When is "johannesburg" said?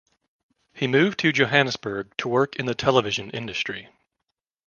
1.31-2.17